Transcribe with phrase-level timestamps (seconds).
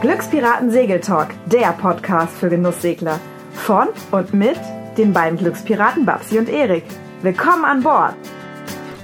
[0.00, 3.20] Glückspiraten Segeltalk, der Podcast für Genusssegler.
[3.52, 4.58] Von und mit
[4.96, 6.82] den beiden Glückspiraten Babsi und Erik.
[7.22, 8.16] Willkommen an Bord.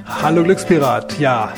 [0.04, 1.52] Hallo Glückspirat, ja.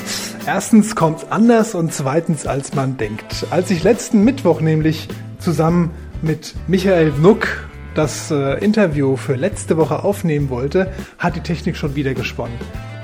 [0.47, 3.47] Erstens kommt's anders und zweitens als man denkt.
[3.51, 5.09] Als ich letzten Mittwoch nämlich
[5.39, 7.49] zusammen mit Michael Wnuck
[7.95, 12.59] das äh, Interview für letzte Woche aufnehmen wollte, hat die Technik schon wieder gesponnen.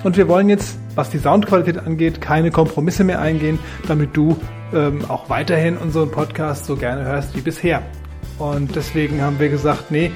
[0.04, 4.36] Und wir wollen jetzt, was die Soundqualität angeht, keine Kompromisse mehr eingehen, damit du
[4.74, 7.82] ähm, auch weiterhin unseren Podcast so gerne hörst wie bisher.
[8.38, 10.10] Und deswegen haben wir gesagt, nee,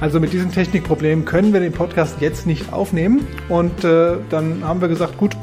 [0.00, 3.26] also mit diesem Technikproblem können wir den Podcast jetzt nicht aufnehmen.
[3.48, 5.36] Und äh, dann haben wir gesagt, gut,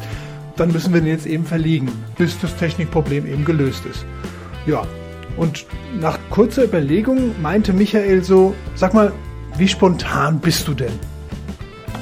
[0.56, 4.06] dann müssen wir den jetzt eben verliegen, bis das Technikproblem eben gelöst ist.
[4.66, 4.84] Ja,
[5.38, 5.66] und
[6.00, 9.12] nach kurzer Überlegung meinte Michael so, sag mal,
[9.58, 10.94] wie spontan bist du denn?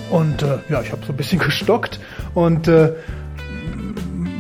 [0.10, 2.00] Und äh, ja, ich habe so ein bisschen gestockt
[2.34, 2.94] und äh,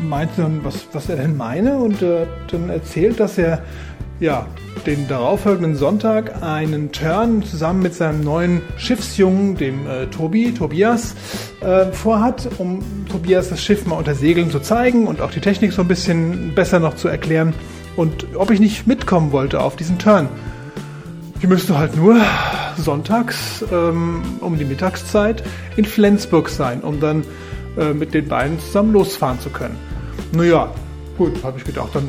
[0.03, 3.63] meinte dann, was, was er denn meine und äh, dann erzählt, dass er
[4.19, 4.45] ja
[4.85, 11.15] den darauffolgenden Sonntag einen Turn zusammen mit seinem neuen Schiffsjungen, dem äh, Tobi, Tobias,
[11.61, 15.73] äh, vorhat, um Tobias das Schiff mal unter Segeln zu zeigen und auch die Technik
[15.73, 17.53] so ein bisschen besser noch zu erklären
[17.95, 20.29] und ob ich nicht mitkommen wollte auf diesen Turn.
[21.39, 22.17] Ich müsste halt nur
[22.77, 25.43] sonntags ähm, um die Mittagszeit
[25.75, 27.23] in Flensburg sein, um dann
[27.77, 29.77] äh, mit den beiden zusammen losfahren zu können.
[30.31, 30.69] Naja,
[31.17, 32.07] gut, habe ich gedacht, dann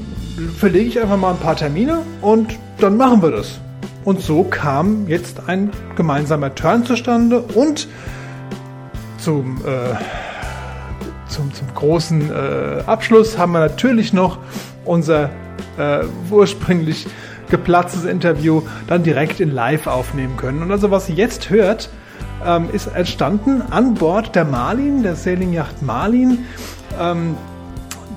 [0.57, 3.61] verlege ich einfach mal ein paar Termine und dann machen wir das.
[4.05, 7.89] Und so kam jetzt ein gemeinsamer Turn zustande und
[9.19, 9.97] zum, äh,
[11.29, 14.39] zum, zum großen äh, Abschluss haben wir natürlich noch
[14.85, 15.31] unser
[15.79, 17.07] äh, ursprünglich
[17.49, 20.63] geplatztes Interview dann direkt in Live aufnehmen können.
[20.63, 21.91] Und also was ihr jetzt hört,
[22.45, 26.47] ähm, ist entstanden an Bord der Marlin, der Sailing-Yacht Marlin.
[27.01, 27.37] Ähm,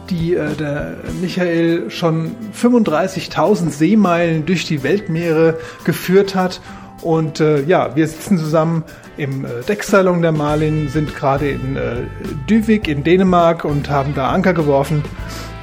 [0.10, 6.62] die äh, der Michael schon 35.000 Seemeilen durch die Weltmeere geführt hat.
[7.02, 8.84] Und äh, ja, wir sitzen zusammen
[9.18, 12.04] im äh, Decksalon der Marlin, sind gerade in äh,
[12.50, 15.04] Dyvik in Dänemark und haben da Anker geworfen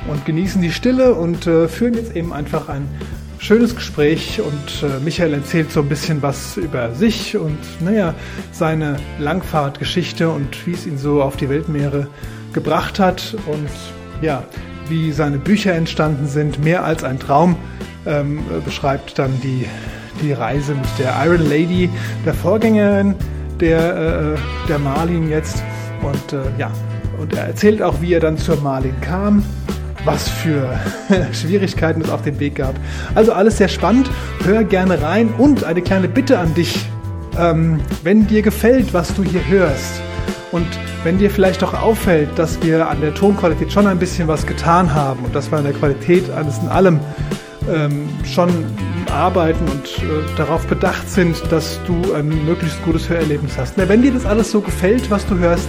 [0.08, 2.88] und genießen die Stille und äh, führen jetzt eben einfach ein
[3.46, 8.12] schönes Gespräch und äh, Michael erzählt so ein bisschen was über sich und naja,
[8.50, 12.08] seine Langfahrtgeschichte und wie es ihn so auf die Weltmeere
[12.52, 13.70] gebracht hat und
[14.20, 14.42] ja,
[14.88, 16.64] wie seine Bücher entstanden sind.
[16.64, 17.54] Mehr als ein Traum
[18.04, 19.64] ähm, beschreibt dann die,
[20.22, 21.88] die Reise mit der Iron Lady,
[22.24, 23.14] der Vorgängerin
[23.60, 25.62] der, äh, der Marlin jetzt.
[26.02, 26.72] Und äh, ja,
[27.20, 29.44] und er erzählt auch, wie er dann zur Marlin kam,
[30.06, 30.78] was für
[31.32, 32.74] Schwierigkeiten es auf dem Weg gab.
[33.14, 34.08] Also alles sehr spannend.
[34.44, 36.86] Hör gerne rein und eine kleine Bitte an dich.
[37.38, 40.00] Ähm, wenn dir gefällt, was du hier hörst
[40.52, 40.66] und
[41.04, 44.94] wenn dir vielleicht auch auffällt, dass wir an der Tonqualität schon ein bisschen was getan
[44.94, 47.00] haben und dass wir an der Qualität alles in allem
[47.72, 48.50] ähm, schon
[49.10, 53.74] arbeiten und äh, darauf bedacht sind, dass du ein möglichst gutes Hörerlebnis hast.
[53.76, 55.68] Na, wenn dir das alles so gefällt, was du hörst,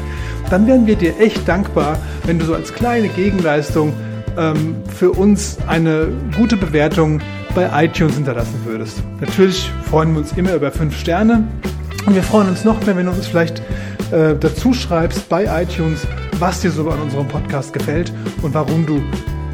[0.49, 3.93] dann wären wir dir echt dankbar, wenn du so als kleine Gegenleistung
[4.37, 7.21] ähm, für uns eine gute Bewertung
[7.55, 9.01] bei iTunes hinterlassen würdest.
[9.19, 11.47] Natürlich freuen wir uns immer über fünf Sterne
[12.05, 13.59] und wir freuen uns noch mehr, wenn du uns vielleicht
[14.11, 16.05] äh, dazu schreibst bei iTunes,
[16.39, 19.01] was dir so an unserem Podcast gefällt und warum du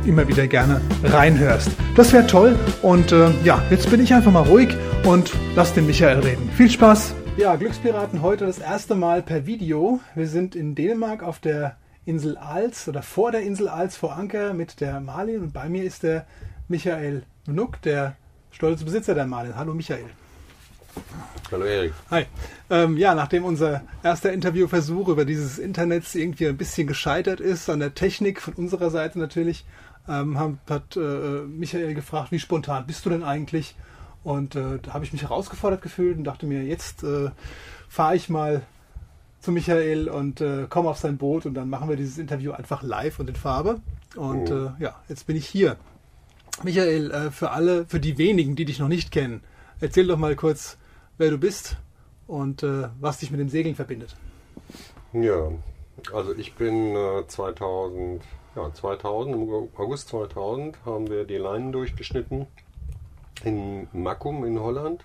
[0.06, 1.72] immer wieder gerne reinhörst.
[1.96, 2.58] Das wäre toll.
[2.82, 4.70] Und äh, ja, jetzt bin ich einfach mal ruhig
[5.06, 6.50] und lass den Michael reden.
[6.56, 7.16] Viel Spaß!
[7.36, 10.00] Ja, Glückspiraten heute das erste Mal per Video.
[10.14, 14.54] Wir sind in Dänemark auf der Insel Als oder vor der Insel Als vor Anker
[14.54, 16.26] mit der Marlin und bei mir ist der
[16.68, 18.16] Michael Nuck, der
[18.52, 19.56] stolze Besitzer der Marlin.
[19.56, 20.06] Hallo Michael.
[21.52, 21.94] Hallo Erik.
[22.12, 22.26] Hi.
[22.70, 27.80] Ähm, ja, nachdem unser erster Interviewversuch über dieses Internet irgendwie ein bisschen gescheitert ist, an
[27.80, 29.66] der Technik von unserer Seite natürlich,
[30.08, 33.76] ähm, hat äh, Michael gefragt, wie spontan bist du denn eigentlich?
[34.24, 37.30] Und äh, da habe ich mich herausgefordert gefühlt und dachte mir, jetzt äh,
[37.90, 38.62] fahre ich mal
[39.44, 42.82] zu Michael und äh, komme auf sein Boot und dann machen wir dieses Interview einfach
[42.82, 43.82] live und in Farbe.
[44.16, 44.68] Und oh.
[44.68, 45.76] äh, ja, jetzt bin ich hier.
[46.64, 49.42] Michael, äh, für alle, für die wenigen, die dich noch nicht kennen,
[49.82, 50.78] erzähl doch mal kurz,
[51.18, 51.76] wer du bist
[52.26, 54.16] und äh, was dich mit dem Segeln verbindet.
[55.12, 55.52] Ja,
[56.14, 58.24] also ich bin äh, 2000,
[58.56, 62.48] ja 2000, im August 2000 haben wir die Leinen durchgeschnitten
[63.44, 65.04] in Mackum in Holland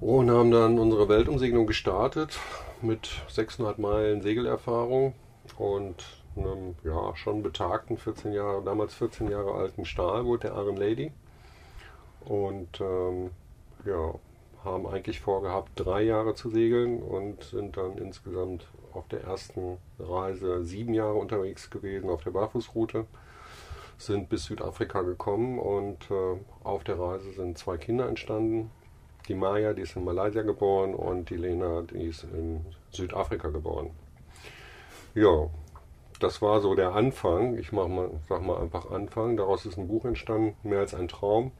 [0.00, 2.38] und haben dann unsere Weltumsegelung gestartet
[2.80, 5.14] mit 600 Meilen Segelerfahrung
[5.58, 6.04] und
[6.36, 11.12] einem ja, schon betagten 14 Jahre, damals 14 Jahre alten Stahlboot, der Iron Lady.
[12.24, 13.30] Und ähm,
[13.84, 14.14] ja,
[14.64, 20.64] haben eigentlich vorgehabt, drei Jahre zu segeln und sind dann insgesamt auf der ersten Reise
[20.64, 23.06] sieben Jahre unterwegs gewesen auf der Barfußroute,
[23.98, 28.70] sind bis Südafrika gekommen und äh, auf der Reise sind zwei Kinder entstanden.
[29.30, 33.92] Die Maya, die ist in Malaysia geboren und die Lena, die ist in Südafrika geboren.
[35.14, 35.48] Ja,
[36.18, 37.56] das war so der Anfang.
[37.56, 39.36] Ich mach mal, sag mal einfach Anfang.
[39.36, 41.52] Daraus ist ein Buch entstanden, mehr als ein Traum.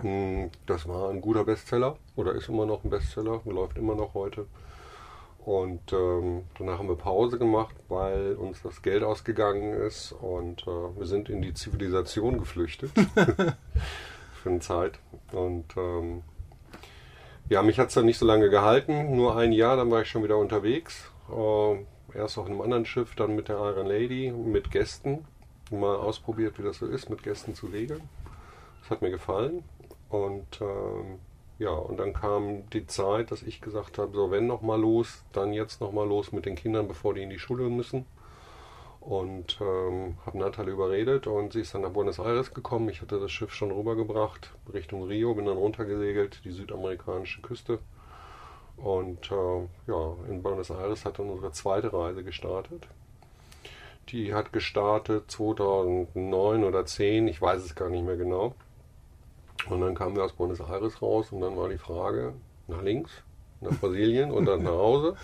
[0.00, 4.14] Hm, das war ein guter Bestseller oder ist immer noch ein Bestseller, läuft immer noch
[4.14, 4.46] heute.
[5.44, 10.96] Und ähm, danach haben wir Pause gemacht, weil uns das Geld ausgegangen ist und äh,
[10.96, 15.00] wir sind in die Zivilisation geflüchtet für eine Zeit.
[15.32, 16.22] Und ähm,
[17.50, 20.08] ja, mich hat es dann nicht so lange gehalten, nur ein Jahr, dann war ich
[20.08, 21.10] schon wieder unterwegs.
[21.28, 25.24] Äh, erst auf einem anderen Schiff, dann mit der Iron Lady, mit Gästen.
[25.72, 28.08] Mal ausprobiert, wie das so ist, mit Gästen zu segeln.
[28.80, 29.64] Das hat mir gefallen.
[30.08, 31.18] Und ähm,
[31.58, 35.24] ja, und dann kam die Zeit, dass ich gesagt habe, so wenn noch mal los,
[35.32, 38.06] dann jetzt noch mal los mit den Kindern, bevor die in die Schule müssen.
[39.00, 42.90] Und ähm, habe Natalie überredet und sie ist dann nach Buenos Aires gekommen.
[42.90, 47.78] Ich hatte das Schiff schon rübergebracht Richtung Rio, bin dann runtergesegelt, die südamerikanische Küste.
[48.76, 52.88] Und äh, ja, in Buenos Aires hat dann unsere zweite Reise gestartet.
[54.10, 58.54] Die hat gestartet 2009 oder 10, ich weiß es gar nicht mehr genau.
[59.68, 62.34] Und dann kamen wir aus Buenos Aires raus und dann war die Frage
[62.66, 63.12] nach links,
[63.60, 65.16] nach Brasilien und dann nach Hause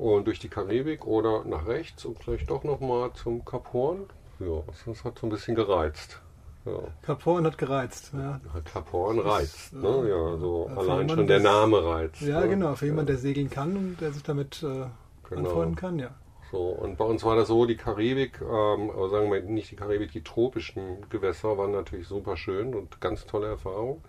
[0.00, 4.06] und durch die Karibik oder nach rechts und vielleicht doch nochmal zum Kap Horn.
[4.38, 6.20] Ja, das hat so ein bisschen gereizt.
[6.64, 6.78] Ja.
[7.02, 8.12] Kap Horn hat gereizt.
[8.14, 8.40] Ja.
[8.64, 9.72] Kap Horn reizt.
[9.72, 10.08] Ne?
[10.08, 12.20] Ja, so allein schon der Name reizt.
[12.22, 12.48] Ja, ne?
[12.48, 12.74] genau.
[12.74, 14.86] Für jemanden, der segeln kann und der sich damit äh,
[15.28, 15.48] genau.
[15.48, 16.10] anfreunden kann, ja.
[16.50, 19.76] So, und bei uns war das so, die Karibik, ähm, aber sagen wir nicht die
[19.76, 24.02] Karibik, die tropischen Gewässer waren natürlich super schön und ganz tolle Erfahrung.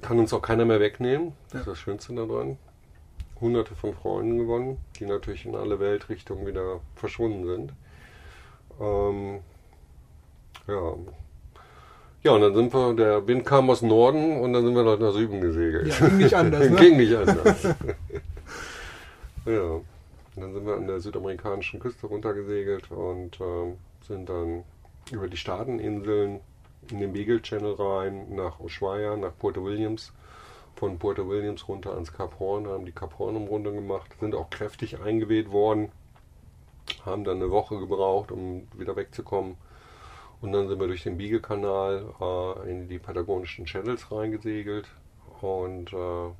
[0.00, 1.32] Kann uns auch keiner mehr wegnehmen.
[1.50, 2.56] Das ist das Schönste daran.
[3.40, 7.72] Hunderte von Freunden gewonnen, die natürlich in alle Weltrichtungen wieder verschwunden sind.
[8.80, 9.40] Ähm,
[10.66, 10.94] ja.
[12.24, 15.04] Ja, und dann sind wir, der Wind kam aus Norden und dann sind wir Leute
[15.04, 15.88] nach Süden gesegelt.
[15.88, 16.68] Ja, ging nicht anders.
[16.68, 16.76] Ne?
[16.80, 17.62] ging nicht anders.
[19.46, 19.62] ja.
[19.62, 19.84] Und
[20.36, 23.74] dann sind wir an der südamerikanischen Küste runtergesegelt und äh,
[24.06, 24.64] sind dann
[25.10, 26.40] über die Staateninseln
[26.90, 30.12] in den Beagle Channel rein, nach Ushuaia, nach Puerto Williams.
[30.78, 34.48] Von Puerto Williams runter ans Kap Horn, haben die Kap Horn Umrundung gemacht, sind auch
[34.48, 35.90] kräftig eingeweht worden,
[37.04, 39.56] haben dann eine Woche gebraucht, um wieder wegzukommen.
[40.40, 44.86] Und dann sind wir durch den Beagle-Kanal äh, in die patagonischen Channels reingesegelt
[45.40, 46.30] und äh,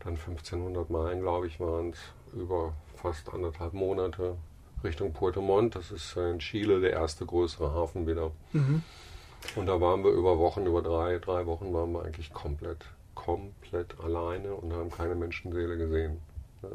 [0.00, 1.98] dann 1500 Meilen, glaube ich, waren es
[2.32, 4.36] über fast anderthalb Monate
[4.84, 5.74] Richtung Puerto Montt.
[5.74, 8.30] Das ist in Chile der erste größere Hafen wieder.
[8.52, 8.82] Mhm.
[9.54, 13.98] Und da waren wir über Wochen, über drei, drei Wochen waren wir eigentlich komplett, komplett
[13.98, 16.18] alleine und haben keine Menschenseele gesehen.
[16.62, 16.68] Ja.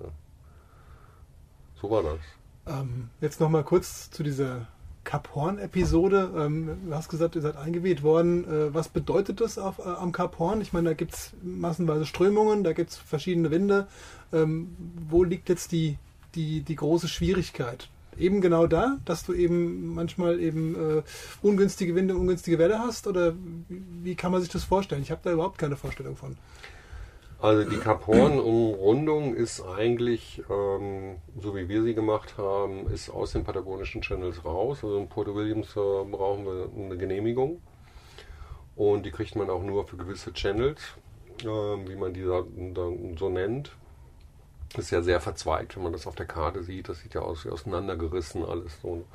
[1.81, 2.19] So war das.
[2.67, 4.67] Ähm, jetzt nochmal kurz zu dieser
[5.03, 6.31] Kap Horn-Episode.
[6.37, 8.43] Ähm, du hast gesagt, ihr seid eingeweht worden.
[8.45, 10.61] Äh, was bedeutet das auf, äh, am Kap Horn?
[10.61, 13.87] Ich meine, da gibt es massenweise Strömungen, da gibt es verschiedene Winde.
[14.33, 14.75] Ähm,
[15.09, 15.97] wo liegt jetzt die,
[16.35, 17.89] die, die große Schwierigkeit?
[18.17, 21.03] Eben genau da, dass du eben manchmal eben äh,
[21.41, 23.07] ungünstige Winde, ungünstige Welle hast?
[23.07, 23.33] Oder
[23.67, 25.01] wie, wie kann man sich das vorstellen?
[25.01, 26.37] Ich habe da überhaupt keine Vorstellung von.
[27.41, 33.31] Also die Kap Horn-Umrundung ist eigentlich, ähm, so wie wir sie gemacht haben, ist aus
[33.31, 34.83] den patagonischen Channels raus.
[34.83, 37.59] Also in Puerto Williams äh, brauchen wir eine Genehmigung.
[38.75, 40.81] Und die kriegt man auch nur für gewisse Channels,
[41.41, 42.43] äh, wie man die da,
[42.73, 43.71] da so nennt.
[44.77, 46.87] Ist ja sehr verzweigt, wenn man das auf der Karte sieht.
[46.87, 49.05] Das sieht ja aus wie auseinandergerissen alles so.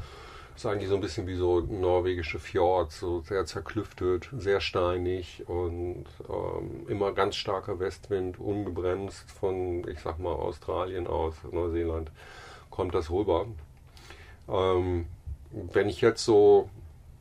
[0.54, 6.06] Ist eigentlich so ein bisschen wie so norwegische Fjords, so sehr zerklüftet, sehr steinig und
[6.30, 12.10] ähm, immer ganz starker Westwind, ungebremst von, ich sag mal, Australien aus, Neuseeland,
[12.70, 13.46] kommt das rüber.
[14.48, 15.06] Ähm,
[15.50, 16.70] wenn ich jetzt so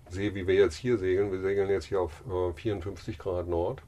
[0.09, 3.81] sehe, wie wir jetzt hier segeln, wir segeln jetzt hier auf äh, 54 Grad Nord.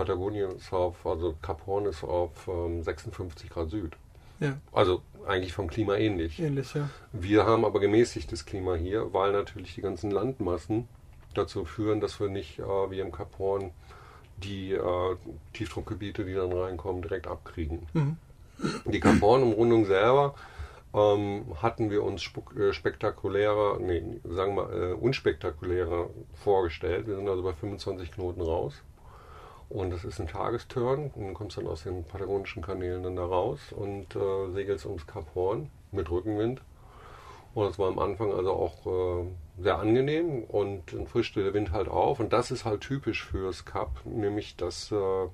[0.00, 3.92] Patagonien ist auf, also Kap Horn ist auf ähm, 56 Grad Süd.
[4.40, 4.56] Ja.
[4.72, 6.40] Also eigentlich vom Klima ähnlich.
[6.40, 6.88] Ähnlich, ja.
[7.12, 10.88] Wir haben aber gemäßigtes Klima hier, weil natürlich die ganzen Landmassen
[11.34, 13.72] dazu führen, dass wir nicht äh, wie im Kap Horn
[14.38, 15.16] die äh,
[15.52, 17.86] Tiefdruckgebiete, die dann reinkommen, direkt abkriegen.
[17.92, 18.16] Mhm.
[18.86, 20.34] Die Kap Horn-Umrundung selber
[20.94, 22.22] ähm, hatten wir uns
[22.58, 26.08] äh, spektakulärer, nee, sagen wir äh, unspektakulärer
[26.42, 27.06] vorgestellt.
[27.06, 28.80] Wir sind also bei 25 Knoten raus.
[29.70, 31.10] Und das ist ein Tagesturn.
[31.14, 35.06] Und du kommst dann aus den patagonischen Kanälen dann da raus und äh, segelst ums
[35.06, 36.60] Kap Horn mit Rückenwind.
[37.54, 41.72] Und das war am Anfang also auch äh, sehr angenehm und dann frischte der Wind
[41.72, 42.20] halt auf.
[42.20, 45.28] Und das ist halt typisch fürs Kap, nämlich dass äh,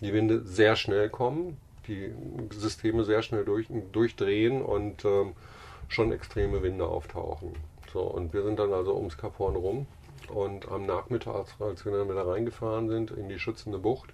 [0.00, 2.12] die Winde sehr schnell kommen, die
[2.50, 5.32] Systeme sehr schnell durch, durchdrehen und ähm,
[5.88, 7.54] schon extreme Winde auftauchen.
[7.92, 9.86] So, und wir sind dann also ums Kap Horn rum
[10.30, 14.12] und am Nachmittag, als wir dann wieder reingefahren sind in die schützende Bucht,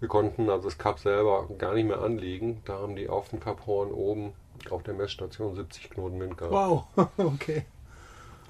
[0.00, 2.60] wir konnten also das Kap selber gar nicht mehr anlegen.
[2.64, 4.32] Da haben die auf dem Kap Horn oben
[4.70, 6.52] auf der Messstation 70 Knoten Wind gehabt.
[6.52, 6.86] Wow,
[7.18, 7.64] okay.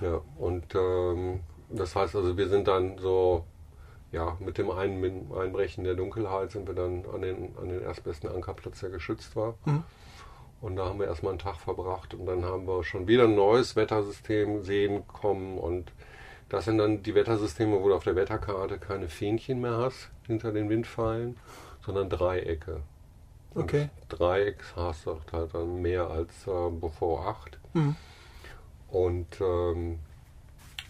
[0.00, 3.44] Ja, und ähm, das heißt also, wir sind dann so,
[4.12, 8.30] ja, mit dem Ein Einbrechen der Dunkelheit sind wir dann an den, an den erstbesten
[8.30, 9.54] Ankerplatz, der geschützt war.
[9.64, 9.84] Mhm.
[10.62, 13.34] Und da haben wir erstmal einen Tag verbracht und dann haben wir schon wieder ein
[13.34, 15.92] neues Wettersystem sehen kommen und
[16.48, 20.52] das sind dann die Wettersysteme, wo du auf der Wetterkarte keine Fähnchen mehr hast hinter
[20.52, 21.36] den Windpfeilen,
[21.84, 22.82] sondern Dreiecke.
[23.54, 23.82] Okay.
[23.82, 27.58] Und Dreieck hast du halt dann mehr als äh, bevor 8.
[27.74, 27.96] Mhm.
[28.88, 29.98] Und ähm,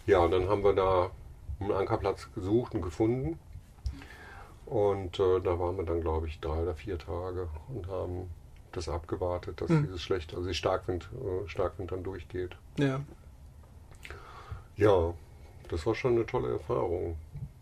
[0.05, 1.11] ja, dann haben wir da
[1.59, 3.39] einen Ankerplatz gesucht und gefunden.
[4.65, 8.29] Und äh, da waren wir dann, glaube ich, drei oder vier Tage und haben
[8.71, 9.83] das abgewartet, dass mhm.
[9.83, 12.55] dieses schlechte, also die Starkwind, äh, Starkwind dann durchgeht.
[12.77, 13.01] Ja.
[14.75, 15.13] Ja,
[15.73, 17.17] das war schon eine tolle Erfahrung.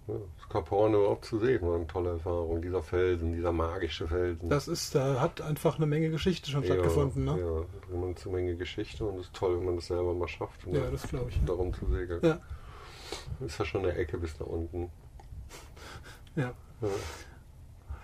[0.07, 2.61] Das Kap Horn überhaupt zu sehen war eine tolle Erfahrung.
[2.61, 4.49] Dieser Felsen, dieser magische Felsen.
[4.49, 7.39] Das ist, da hat einfach eine Menge Geschichte schon ja, stattgefunden, ne?
[7.39, 10.67] Ja, eine Menge Geschichte und es ist toll, wenn man das selber mal schafft.
[10.69, 11.39] Ja, das glaube ich.
[11.45, 12.19] Darum zu segeln.
[12.21, 12.39] Ja.
[13.45, 14.89] Ist ja schon eine Ecke bis da unten.
[16.35, 16.53] Ja.
[16.81, 16.87] Ja,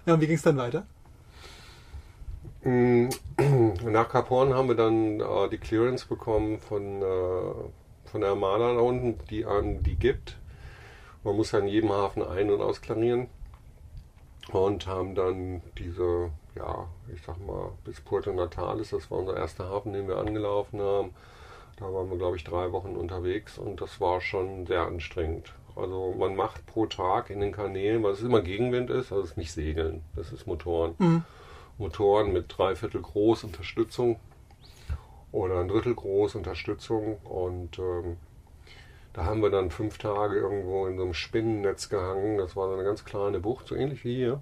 [0.05, 0.85] ja und wie ging es dann weiter?
[2.63, 3.09] Mm,
[3.91, 7.53] nach Kap Horn haben wir dann äh, die Clearance bekommen von, äh,
[8.17, 10.37] von der Armada da unten, die an die gibt.
[11.23, 13.27] Man muss ja in jedem Hafen ein- und ausklarieren.
[14.51, 19.69] Und haben dann diese, ja, ich sag mal, bis Puerto Natales, das war unser erster
[19.69, 21.11] Hafen, den wir angelaufen haben.
[21.77, 25.53] Da waren wir, glaube ich, drei Wochen unterwegs und das war schon sehr anstrengend.
[25.75, 29.31] Also man macht pro Tag in den Kanälen, weil es immer Gegenwind ist, also es
[29.31, 30.95] ist nicht Segeln, das ist Motoren.
[30.97, 31.23] Mhm.
[31.77, 34.19] Motoren mit dreiviertel groß Unterstützung
[35.37, 38.17] oder ein Drittel groß Unterstützung und ähm,
[39.13, 42.39] da haben wir dann fünf Tage irgendwo in so einem Spinnennetz gehangen.
[42.39, 44.41] Das war so eine ganz kleine Bucht, so ähnlich wie hier.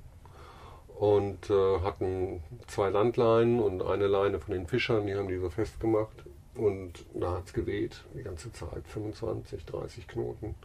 [0.97, 5.49] Und äh, hatten zwei Landleinen und eine Leine von den Fischern, die haben die so
[5.49, 6.23] festgemacht.
[6.55, 10.55] Und da hat es geweht, die ganze Zeit, 25, 30 Knoten.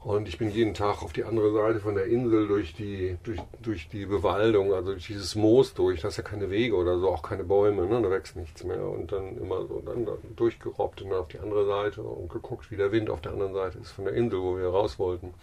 [0.00, 3.40] Und ich bin jeden Tag auf die andere Seite von der Insel durch die, durch,
[3.60, 6.02] durch die Bewaldung, also durch dieses Moos durch.
[6.02, 8.00] Da ist ja keine Wege oder so, auch keine Bäume, ne?
[8.02, 8.86] da wächst nichts mehr.
[8.88, 12.70] Und dann immer so dann, dann durchgerobbt und dann auf die andere Seite und geguckt,
[12.70, 15.34] wie der Wind auf der anderen Seite ist von der Insel, wo wir raus wollten.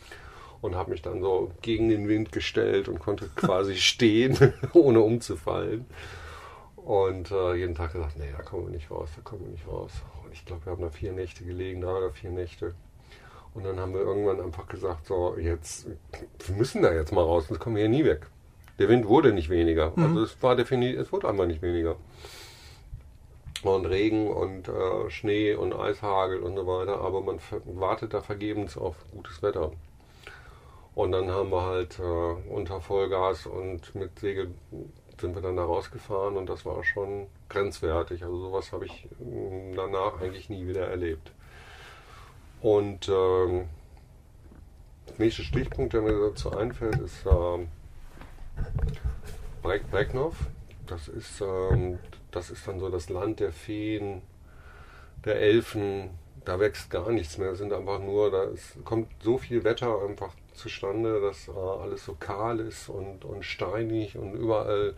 [0.61, 4.37] Und habe mich dann so gegen den Wind gestellt und konnte quasi stehen,
[4.73, 5.85] ohne umzufallen.
[6.77, 9.67] Und äh, jeden Tag gesagt, nee, da kommen wir nicht raus, da kommen wir nicht
[9.67, 9.91] raus.
[10.23, 12.75] Und ich glaube, wir haben da vier Nächte gelegen, drei oder vier Nächte.
[13.53, 15.87] Und dann haben wir irgendwann einfach gesagt, so, jetzt,
[16.45, 18.27] wir müssen da jetzt mal raus, sonst kommen wir hier nie weg.
[18.79, 19.93] Der Wind wurde nicht weniger.
[19.95, 20.03] Mhm.
[20.03, 21.95] Also es war definitiv, es wurde einfach nicht weniger.
[23.61, 28.77] Und Regen und äh, Schnee und Eishagel und so weiter, aber man wartet da vergebens
[28.77, 29.71] auf gutes Wetter.
[30.95, 34.53] Und dann haben wir halt äh, unter Vollgas und mit Segel
[35.19, 38.23] sind wir dann da rausgefahren und das war schon grenzwertig.
[38.23, 41.31] Also sowas habe ich mm, danach eigentlich nie wieder erlebt.
[42.63, 43.67] Und ähm,
[45.09, 47.67] der nächste Stichpunkt, der mir dazu einfällt, ist ähm,
[49.61, 50.33] Breck Brecknow.
[50.87, 51.99] Das ist, ähm,
[52.31, 54.21] das ist dann so das Land der Feen,
[55.25, 56.11] der Elfen.
[56.45, 57.51] Da wächst gar nichts mehr.
[57.51, 62.05] Es sind einfach nur, da ist, kommt so viel Wetter einfach zustande, dass äh, alles
[62.05, 64.95] so kahl ist und, und steinig und überall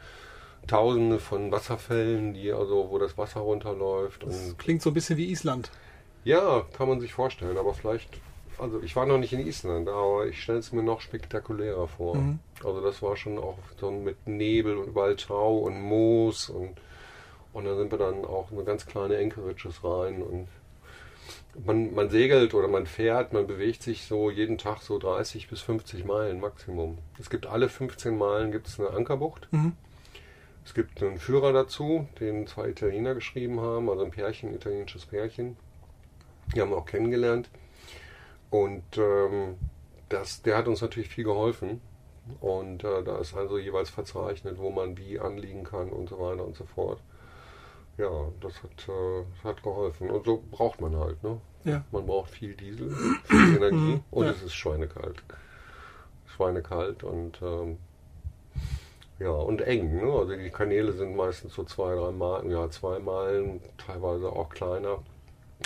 [0.67, 4.23] Tausende von Wasserfällen, die also, wo das Wasser runterläuft.
[4.23, 5.69] Das klingt so ein bisschen wie Island.
[6.25, 8.09] Ja, kann man sich vorstellen, aber vielleicht,
[8.57, 12.15] also ich war noch nicht in Island, aber ich stelle es mir noch spektakulärer vor.
[12.15, 12.39] Mhm.
[12.63, 16.73] Also das war schon auch so mit Nebel und überall Tau und Moos und,
[17.53, 20.47] und dann sind wir dann auch in eine ganz kleine Anchorages rein und
[21.63, 25.61] man, man segelt oder man fährt, man bewegt sich so jeden Tag so 30 bis
[25.61, 26.97] 50 Meilen Maximum.
[27.19, 29.47] Es gibt alle 15 Meilen gibt es eine Ankerbucht.
[29.51, 29.73] Mhm.
[30.65, 35.05] Es gibt einen Führer dazu, den zwei Italiener geschrieben haben, also ein Pärchen, ein italienisches
[35.05, 35.55] Pärchen.
[36.53, 37.49] Die haben wir auch kennengelernt.
[38.49, 39.57] Und ähm,
[40.09, 41.81] das, der hat uns natürlich viel geholfen.
[42.39, 46.45] Und äh, da ist also jeweils verzeichnet, wo man wie anliegen kann und so weiter
[46.45, 46.99] und so fort.
[47.97, 48.09] Ja,
[48.41, 50.09] das hat, äh, das hat geholfen.
[50.09, 51.23] Und so braucht man halt.
[51.23, 51.39] Ne?
[51.63, 51.83] Ja.
[51.91, 52.91] Man braucht viel Diesel,
[53.25, 54.31] viel Energie und ja.
[54.31, 55.23] es ist schweinekalt.
[56.27, 57.77] Schweinekalt und ähm,
[59.19, 59.95] ja, und eng.
[59.95, 60.11] Ne?
[60.11, 64.99] Also die Kanäle sind meistens so zwei, drei Meilen, ja, zwei Meilen, teilweise auch kleiner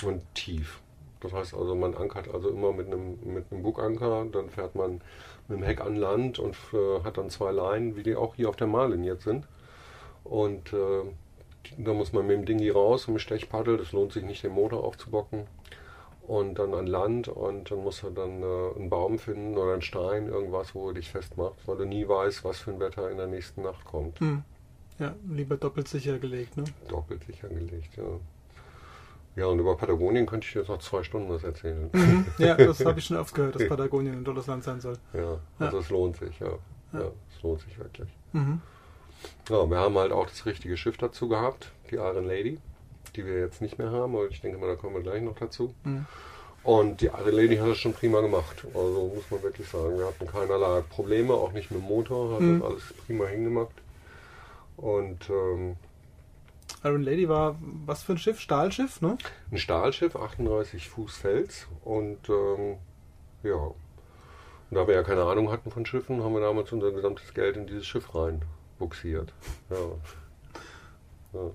[0.03, 0.81] und tief.
[1.21, 5.01] Das heißt also, man ankert also immer mit einem, mit einem Buganker, dann fährt man
[5.47, 8.49] mit dem Heck an Land und äh, hat dann zwei Leinen, wie die auch hier
[8.49, 9.45] auf der Marlin jetzt sind.
[10.23, 11.03] Und äh,
[11.77, 14.53] da muss man mit dem Dingi raus, mit dem Stechpaddel, das lohnt sich nicht, den
[14.53, 15.47] Motor aufzubocken.
[16.25, 19.81] Und dann an Land und dann muss er dann äh, einen Baum finden oder einen
[19.81, 23.17] Stein, irgendwas, wo er dich festmacht, weil du nie weißt, was für ein Wetter in
[23.17, 24.19] der nächsten Nacht kommt.
[24.19, 24.43] Hm.
[24.99, 26.65] Ja, lieber doppelt sicher gelegt, ne?
[26.87, 28.03] Doppelt sicher gelegt, ja.
[29.39, 31.89] Ja, und über Patagonien könnte ich jetzt noch zwei Stunden was erzählen.
[31.93, 32.25] Mhm.
[32.37, 34.97] Ja, das habe ich schon oft gehört, dass Patagonien ein tolles Land sein soll.
[35.13, 35.83] Ja, also ja.
[35.83, 36.49] es lohnt sich, ja.
[36.93, 37.11] ja.
[37.35, 38.09] es lohnt sich wirklich.
[38.33, 38.59] Mhm.
[39.49, 42.59] Ja, wir haben halt auch das richtige Schiff dazu gehabt, die Iron Lady,
[43.15, 45.35] die wir jetzt nicht mehr haben, aber ich denke mal, da kommen wir gleich noch
[45.37, 45.73] dazu.
[45.85, 46.05] Mhm.
[46.63, 48.65] Und die Iron Lady hat das schon prima gemacht.
[48.73, 52.41] Also muss man wirklich sagen, wir hatten keinerlei Probleme, auch nicht mit dem Motor, hat
[52.41, 52.59] Mhm.
[52.59, 53.71] das alles prima hingemacht.
[54.75, 55.75] Und ähm,
[56.83, 58.39] Iron Lady war was für ein Schiff?
[58.39, 59.17] Stahlschiff, ne?
[59.51, 62.77] ein Stahlschiff, 38 Fuß Fels und ähm,
[63.43, 63.55] ja.
[63.55, 67.57] Und da wir ja keine Ahnung hatten von Schiffen, haben wir damals unser gesamtes Geld
[67.57, 68.43] in dieses Schiff rein
[68.77, 69.33] buxiert.
[69.69, 69.77] Ja.
[71.33, 71.51] ja.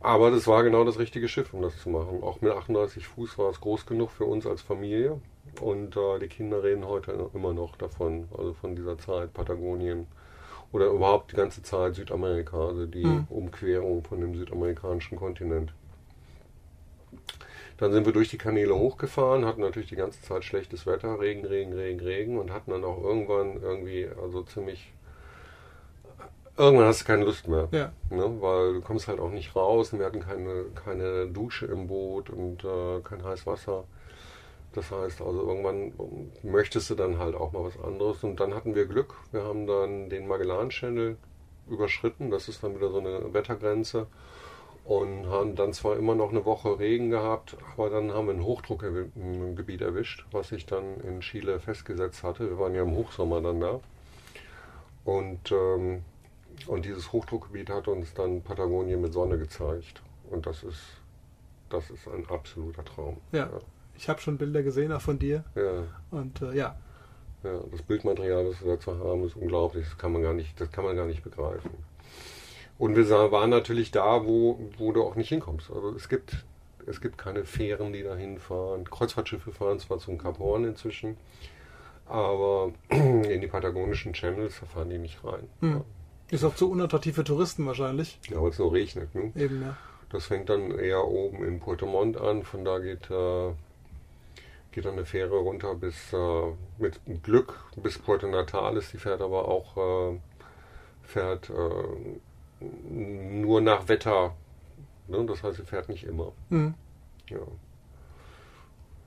[0.00, 2.22] Aber das war genau das richtige Schiff, um das zu machen.
[2.22, 5.20] Auch mit 38 Fuß war es groß genug für uns als Familie.
[5.60, 10.08] Und äh, die Kinder reden heute immer noch davon, also von dieser Zeit Patagonien
[10.72, 13.26] oder überhaupt die ganze Zeit Südamerika, also die Mhm.
[13.28, 15.72] Umquerung von dem südamerikanischen Kontinent.
[17.76, 21.44] Dann sind wir durch die Kanäle hochgefahren, hatten natürlich die ganze Zeit schlechtes Wetter, Regen,
[21.44, 24.90] Regen, Regen, Regen und hatten dann auch irgendwann irgendwie, also ziemlich,
[26.56, 27.68] irgendwann hast du keine Lust mehr.
[27.70, 27.92] Ja.
[28.10, 28.24] Ne?
[28.40, 32.30] Weil du kommst halt auch nicht raus und wir hatten keine, keine Dusche im Boot
[32.30, 33.84] und äh, kein heißes Wasser.
[34.74, 35.92] Das heißt also, irgendwann
[36.42, 38.24] möchtest du dann halt auch mal was anderes.
[38.24, 39.14] Und dann hatten wir Glück.
[39.30, 41.16] Wir haben dann den Magellan Channel
[41.68, 42.30] überschritten.
[42.30, 44.06] Das ist dann wieder so eine Wettergrenze.
[44.84, 48.42] Und haben dann zwar immer noch eine Woche Regen gehabt, aber dann haben wir ein
[48.42, 52.50] Hochdruckgebiet erwischt, was sich dann in Chile festgesetzt hatte.
[52.50, 53.80] Wir waren ja im Hochsommer dann da.
[55.04, 56.02] Und, ähm,
[56.66, 60.02] und dieses Hochdruckgebiet hat uns dann Patagonien mit Sonne gezeigt.
[60.30, 60.82] Und das ist,
[61.68, 63.18] das ist ein absoluter Traum.
[63.30, 63.50] Ja.
[63.96, 65.44] Ich habe schon Bilder gesehen, auch von dir.
[65.54, 66.76] Ja, Und äh, ja,
[67.44, 69.84] ja, das Bildmaterial, das wir dazu haben, ist unglaublich.
[69.88, 71.70] Das kann man gar nicht, das kann man gar nicht begreifen.
[72.78, 75.70] Und wir waren natürlich da, wo, wo du auch nicht hinkommst.
[75.70, 76.44] Also es gibt,
[76.86, 78.88] es gibt keine Fähren, die da hinfahren.
[78.88, 81.16] Kreuzfahrtschiffe fahren zwar zum Kap Horn inzwischen,
[82.06, 85.48] aber in die patagonischen Channels da fahren die nicht rein.
[85.60, 85.82] Hm.
[86.30, 88.20] ist auch zu unattraktiv für Touristen wahrscheinlich.
[88.30, 89.14] Ja, weil es nur regnet.
[89.14, 89.32] Ne?
[89.34, 89.76] Eben, ja.
[90.10, 92.42] Das fängt dann eher oben in Puerto Montt an.
[92.42, 93.52] Von da geht, äh,
[94.72, 98.90] geht dann eine Fähre runter bis äh, mit Glück bis Puerto Natales.
[98.90, 100.20] Die fährt aber auch äh,
[101.02, 104.34] fährt äh, nur nach Wetter.
[105.08, 105.24] Ne?
[105.26, 106.32] Das heißt, sie fährt nicht immer.
[106.48, 106.74] Hm.
[107.28, 107.38] Ja.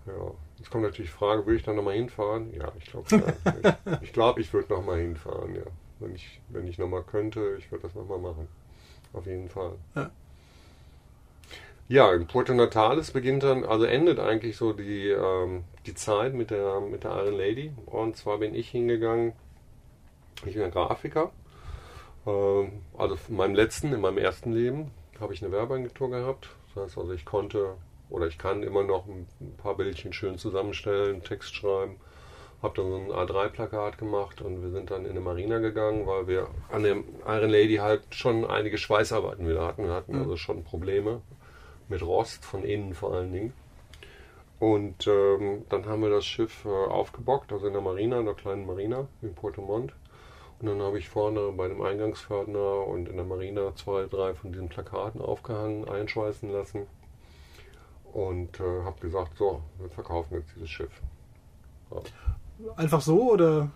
[0.05, 0.31] Ja.
[0.57, 2.53] Jetzt kommt natürlich die Frage, würde ich da nochmal hinfahren?
[2.53, 3.75] Ja, ich glaube ja.
[3.97, 5.63] ich, ich glaube, ich würde nochmal hinfahren, ja.
[5.99, 8.47] Wenn ich, wenn ich nochmal könnte, ich würde das nochmal machen.
[9.13, 9.73] Auf jeden Fall.
[9.95, 10.11] Ja.
[11.87, 16.49] Ja, in Puerto Natales beginnt dann, also endet eigentlich so die, ähm, die Zeit mit
[16.51, 17.73] der, mit der Iron Lady.
[17.85, 19.33] Und zwar bin ich hingegangen,
[20.45, 21.31] ich bin ein Grafiker.
[22.27, 26.49] Ähm, also in meinem letzten, in meinem ersten Leben habe ich eine Werbeagentur gehabt.
[26.75, 27.75] Das heißt also, ich konnte
[28.09, 31.97] oder ich kann immer noch ein paar Bildchen schön zusammenstellen, Text schreiben.
[32.63, 36.27] Habe dann so ein A3-Plakat gemacht und wir sind dann in eine Marina gegangen, weil
[36.27, 39.85] wir an der Iron Lady halt schon einige Schweißarbeiten wieder hatten.
[39.85, 40.21] Wir hatten Mhm.
[40.21, 41.21] also schon Probleme
[41.87, 43.53] mit Rost von innen vor allen Dingen.
[44.59, 48.35] Und ähm, dann haben wir das Schiff äh, aufgebockt, also in der Marina, in der
[48.35, 49.93] kleinen Marina in Puerto Montt.
[50.59, 54.53] Und dann habe ich vorne bei dem Eingangspförtner und in der Marina zwei, drei von
[54.53, 56.87] diesen Plakaten aufgehangen, einschweißen lassen.
[58.13, 61.01] Und äh, habe gesagt, so, wir verkaufen jetzt dieses Schiff.
[62.77, 63.69] Einfach so oder?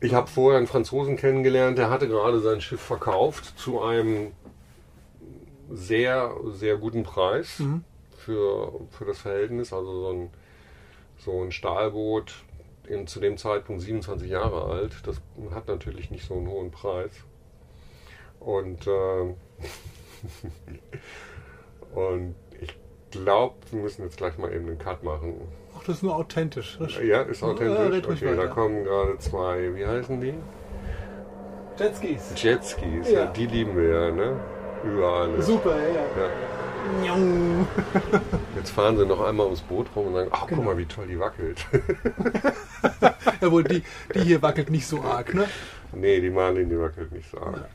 [0.00, 4.32] Ich habe vorher einen Franzosen kennengelernt, der hatte gerade sein Schiff verkauft zu einem
[5.70, 7.84] sehr, sehr guten Preis Mhm.
[8.16, 9.72] für, für das Verhältnis.
[9.72, 10.30] Also so ein,
[11.18, 12.34] so ein Stahlboot,
[12.86, 15.20] in, zu dem Zeitpunkt 27 Jahre alt, das
[15.54, 17.10] hat natürlich nicht so einen hohen Preis.
[18.40, 19.34] Und, ähm,
[21.94, 22.76] und ich
[23.10, 25.34] glaube, wir müssen jetzt gleich mal eben einen Cut machen.
[25.76, 26.76] Ach, das ist nur authentisch.
[26.78, 28.04] Das Ja, ist authentisch.
[28.06, 30.34] Okay, da kommen gerade zwei, wie heißen die?
[31.78, 32.32] Jetskis.
[32.42, 33.20] Jetskis, Ja.
[33.20, 33.26] ja.
[33.32, 34.40] die lieben wir ja, ne?
[34.84, 35.28] Überall.
[35.28, 35.42] ne?
[35.42, 36.02] Super, ja.
[37.04, 37.16] Ja.
[37.16, 37.16] ja.
[38.56, 40.62] Jetzt fahren sie noch einmal ums Boot rum und sagen, ach Genau.
[40.62, 41.66] guck mal, wie toll die wackelt.
[43.40, 43.82] Jawohl, die,
[44.14, 45.46] die hier wackelt nicht so arg, ne?
[45.92, 47.68] nee, die Marlin, die wackelt nicht so arg.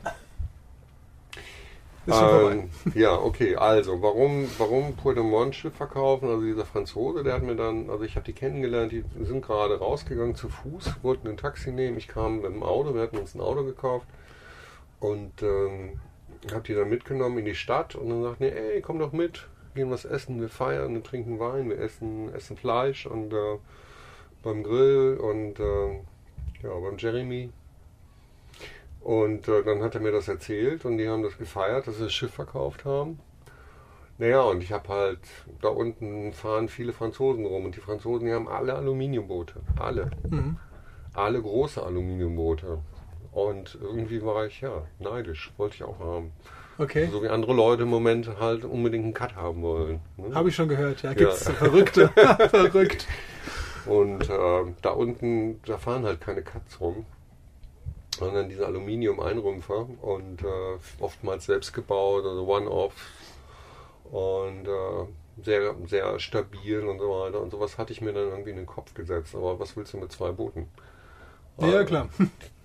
[2.08, 6.28] Ähm, ja, okay, also warum, warum Puerto Schiff verkaufen?
[6.28, 9.78] Also dieser Franzose, der hat mir dann, also ich habe die kennengelernt, die sind gerade
[9.78, 11.98] rausgegangen zu Fuß, wollten ein Taxi nehmen.
[11.98, 14.06] Ich kam mit dem Auto, wir hatten uns ein Auto gekauft
[14.98, 16.00] und ähm,
[16.52, 19.46] habe die dann mitgenommen in die Stadt und dann sagten die, ey, komm doch mit,
[19.74, 23.58] gehen was essen, wir feiern, wir trinken Wein, wir essen, essen Fleisch und äh,
[24.42, 25.92] beim Grill und äh,
[26.62, 27.50] ja, beim Jeremy
[29.00, 32.04] und äh, dann hat er mir das erzählt und die haben das gefeiert, dass sie
[32.04, 33.18] das Schiff verkauft haben.
[34.18, 35.20] Naja, und ich habe halt,
[35.62, 39.62] da unten fahren viele Franzosen rum und die Franzosen, die haben alle Aluminiumboote.
[39.78, 40.10] Alle.
[40.28, 40.58] Mhm.
[41.14, 42.80] Alle große Aluminiumboote.
[43.32, 45.52] Und irgendwie war ich, ja, neidisch.
[45.56, 46.32] Wollte ich auch haben.
[46.78, 47.08] Okay.
[47.12, 50.00] So wie andere Leute im Moment halt unbedingt einen Cut haben wollen.
[50.16, 50.34] Ne?
[50.34, 51.12] Habe ich schon gehört, ja.
[51.12, 51.52] Gibt's Ja.
[51.54, 52.08] Verrückte.
[52.48, 53.06] Verrückt.
[53.86, 57.06] Und äh, da unten, da fahren halt keine Cuts rum,
[58.18, 62.94] sondern diese Aluminium-Einrümpfer und äh, oftmals selbst gebaut, also One-Off
[64.10, 67.40] und äh, sehr, sehr stabil und so weiter.
[67.40, 69.34] Und sowas hatte ich mir dann irgendwie in den Kopf gesetzt.
[69.34, 70.68] Aber was willst du mit zwei Booten?
[71.58, 72.08] Ja, klar.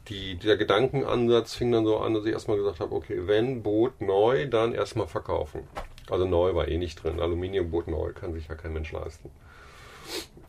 [0.07, 4.01] Die, der Gedankenansatz fing dann so an, dass ich erstmal gesagt habe, okay, wenn Boot
[4.01, 5.67] neu, dann erstmal verkaufen.
[6.09, 7.19] Also neu war eh nicht drin.
[7.19, 9.31] Aluminiumboot neu kann sich ja kein Mensch leisten.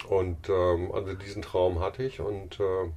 [0.08, 2.90] Und ähm, also diesen Traum hatte ich und äh,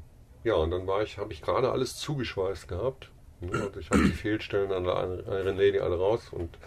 [0.44, 3.10] ja, und dann war ich, habe ich gerade alles zugeschweißt gehabt.
[3.42, 6.58] Also ich habe die Fehlstellen an der Iron Lady alle raus und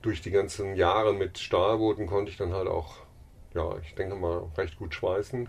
[0.00, 2.96] durch die ganzen Jahre mit Stahlbooten konnte ich dann halt auch,
[3.54, 5.48] ja, ich denke mal, recht gut schweißen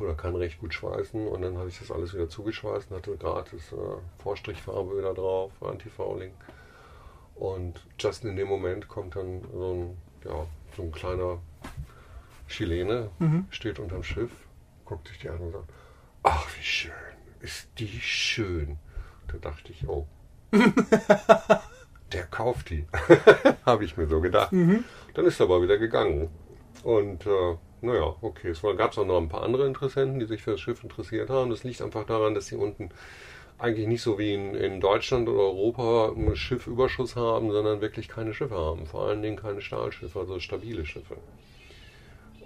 [0.00, 3.16] oder kann recht gut schweißen und dann habe ich das alles wieder zugeschweißt und hatte
[3.16, 3.76] gratis äh,
[4.22, 6.32] Vorstrichfarbe wieder drauf, Anti-Fouling.
[7.34, 11.38] Und just in dem Moment kommt dann so ein, ja, so ein kleiner
[12.48, 13.46] Chilene, Mhm.
[13.50, 14.30] steht unterm Schiff,
[14.84, 15.70] guckt sich die an und sagt,
[16.22, 16.92] ach wie schön,
[17.40, 18.76] ist die schön.
[19.28, 20.06] Da dachte ich, oh,
[22.12, 22.86] der kauft die.
[23.66, 24.52] Habe ich mir so gedacht.
[24.52, 26.28] Dann ist er aber wieder gegangen.
[26.82, 30.52] Und äh, naja, okay, es gab auch noch ein paar andere Interessenten, die sich für
[30.52, 31.50] das Schiff interessiert haben.
[31.50, 32.90] Das liegt einfach daran, dass sie unten
[33.58, 38.32] eigentlich nicht so wie in, in Deutschland oder Europa einen Schiffüberschuss haben, sondern wirklich keine
[38.32, 38.86] Schiffe haben.
[38.86, 41.16] Vor allen Dingen keine Stahlschiffe, also stabile Schiffe.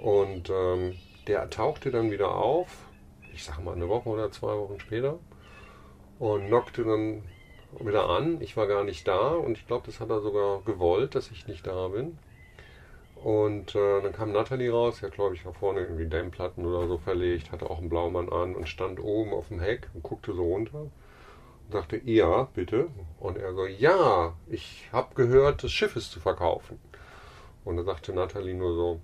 [0.03, 2.69] Und ähm, der tauchte dann wieder auf,
[3.33, 5.19] ich sag mal eine Woche oder zwei Wochen später,
[6.19, 7.23] und knockte dann
[7.81, 8.41] wieder an.
[8.41, 11.47] Ich war gar nicht da und ich glaube, das hat er sogar gewollt, dass ich
[11.47, 12.19] nicht da bin.
[13.25, 16.87] Und äh, dann kam Natalie raus, die hat glaube ich da vorne irgendwie Dämmplatten oder
[16.87, 20.35] so verlegt, hatte auch einen Blaumann an und stand oben auf dem Heck und guckte
[20.35, 22.89] so runter und sagte, ja, bitte.
[23.19, 26.79] Und er so, ja, ich habe gehört, das Schiff ist zu verkaufen.
[27.65, 29.01] Und dann sagte Natalie nur so,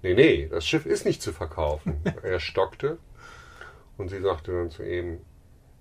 [0.00, 2.00] nee, nee, das Schiff ist nicht zu verkaufen.
[2.22, 2.96] er stockte
[3.98, 5.20] und sie sagte dann zu ihm,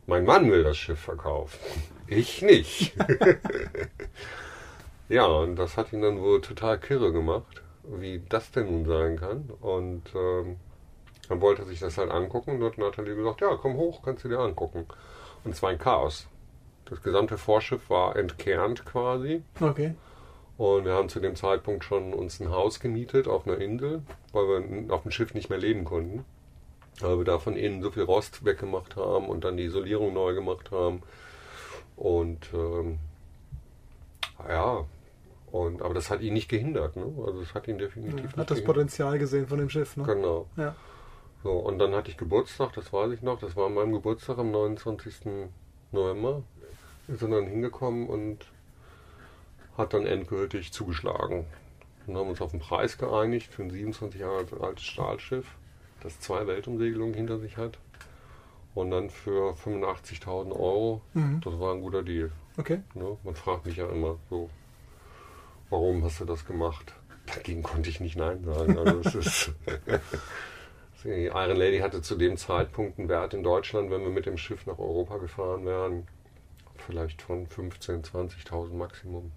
[0.06, 1.60] mein Mann will das Schiff verkaufen,
[2.08, 2.94] ich nicht.
[5.12, 9.18] ja, und das hat ihn dann wohl total kirre gemacht, wie das denn nun sein
[9.18, 9.50] kann.
[9.60, 10.56] Und ähm,
[11.28, 14.24] dann wollte er sich das halt angucken und hat Nathalie gesagt, ja, komm hoch, kannst
[14.24, 14.86] du dir angucken.
[15.44, 16.28] Und es war ein Chaos.
[16.86, 19.44] Das gesamte Vorschiff war entkernt quasi.
[19.60, 19.96] Okay.
[20.58, 24.48] Und wir haben zu dem Zeitpunkt schon uns ein Haus gemietet auf einer Insel, weil
[24.48, 26.24] wir auf dem Schiff nicht mehr leben konnten.
[27.02, 30.34] Weil wir da von innen so viel Rost weggemacht haben und dann die Isolierung neu
[30.34, 31.02] gemacht haben.
[31.98, 33.00] Und ähm,
[34.48, 34.86] ja,
[35.52, 36.96] und, aber das hat ihn nicht gehindert.
[36.96, 37.06] Ne?
[37.26, 38.66] Also es hat ihn definitiv Ja, nicht hat das gehindert.
[38.66, 40.04] Potenzial gesehen von dem Schiff, ne?
[40.04, 40.48] Genau.
[40.58, 40.76] Ja.
[41.44, 44.38] So, und dann hatte ich Geburtstag, das weiß ich noch, das war an meinem Geburtstag
[44.38, 45.16] am 29.
[45.92, 46.44] November.
[47.08, 48.46] Wir sind dann hingekommen und
[49.78, 51.46] hat dann endgültig zugeschlagen.
[52.08, 55.46] Und haben uns auf den Preis geeinigt für ein 27 Jahre altes Stahlschiff,
[56.02, 57.78] das zwei Weltumsegelungen hinter sich hat.
[58.74, 61.42] Und dann für 85.000 Euro, Mhm.
[61.44, 62.32] das war ein guter Deal.
[62.58, 62.82] Okay.
[62.94, 63.18] Ne?
[63.24, 64.50] Man fragt mich ja immer so,
[65.72, 66.94] warum hast du das gemacht?
[67.34, 68.78] Dagegen konnte ich nicht Nein sagen.
[68.78, 69.52] Also es ist
[71.04, 74.38] die Iron Lady hatte zu dem Zeitpunkt einen Wert in Deutschland, wenn wir mit dem
[74.38, 76.08] Schiff nach Europa gefahren wären,
[76.78, 79.32] vielleicht von 15.000, 20.000 Maximum.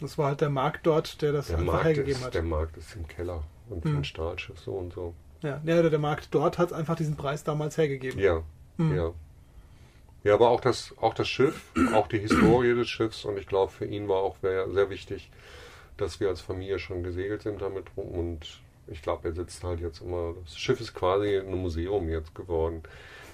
[0.00, 2.34] Das war halt der Markt dort, der das Der einfach Markt, hergegeben ist, hat.
[2.34, 3.98] der Markt ist im Keller und für Hm.
[3.98, 5.14] ein Stahlschiff so und so.
[5.42, 8.18] Ja, ja, der Markt dort hat einfach diesen Preis damals hergegeben.
[8.18, 8.42] Ja,
[8.78, 8.96] Mhm.
[8.96, 9.12] ja.
[10.24, 11.60] Ja, aber auch das, auch das Schiff,
[11.92, 15.30] auch die Historie des Schiffs und ich glaube, für ihn war auch sehr wichtig,
[16.02, 19.80] dass wir als Familie schon gesegelt sind damit rum und ich glaube, er sitzt halt
[19.80, 22.82] jetzt immer, das Schiff ist quasi ein Museum jetzt geworden.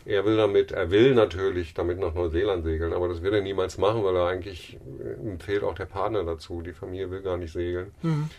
[0.05, 3.79] Er will damit, er will natürlich damit nach Neuseeland segeln, aber das wird er niemals
[3.79, 4.79] machen, weil er eigentlich,
[5.23, 6.63] ihm fehlt auch der Partner dazu.
[6.63, 7.93] Die Familie will gar nicht segeln.
[8.03, 8.31] Mhm.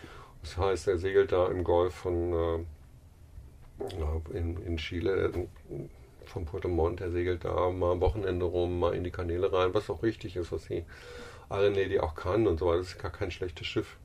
[0.42, 5.30] Das heißt, er segelt da im Golf von äh, in, in Chile.
[6.24, 9.74] von Puerto Montt, der segelt da mal am Wochenende rum, mal in die Kanäle rein,
[9.74, 10.84] was auch richtig ist, was die
[11.48, 12.78] Arenedi auch kann und so weiter.
[12.78, 13.96] Das ist gar kein schlechtes Schiff.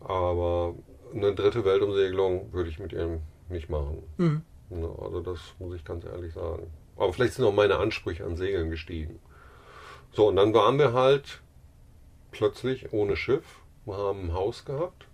[0.00, 0.74] Aber
[1.12, 4.02] eine dritte Weltumsegelung würde ich mit ihm nicht machen.
[4.18, 4.42] Mhm.
[4.70, 6.70] Also das muss ich ganz ehrlich sagen.
[6.96, 9.18] Aber vielleicht sind auch meine Ansprüche an Segeln gestiegen.
[10.12, 11.40] So, und dann waren wir halt
[12.30, 13.60] plötzlich ohne Schiff.
[13.84, 15.06] Wir haben ein Haus gehabt.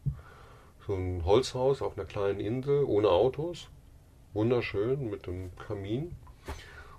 [0.87, 3.69] So ein Holzhaus auf einer kleinen Insel, ohne Autos.
[4.35, 6.17] Wunderschön, mit einem Kamin.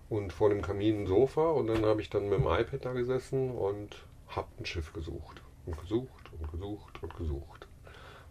[0.09, 1.51] Und vor dem Kamin ein Sofa.
[1.51, 5.41] Und dann habe ich dann mit dem iPad da gesessen und habe ein Schiff gesucht.
[5.65, 7.67] Und gesucht und gesucht und gesucht.